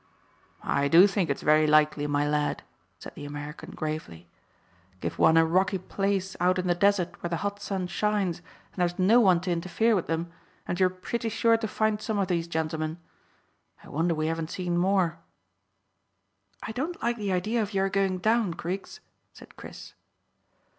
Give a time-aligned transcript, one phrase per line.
[0.63, 2.63] "I do think it's very likely, my lad,"
[2.97, 4.27] said the American gravely.
[4.99, 8.77] "Give one a rocky place out in the desert where the hot sun shines, and
[8.77, 10.31] there's no one to interfere with them,
[10.67, 12.97] and you're pretty sure to find some of those gentlemen.
[13.83, 15.19] I wonder we haven't seen more."
[16.63, 19.01] "I don't like the idea of your going down, Griggs,"
[19.33, 19.93] said Chris.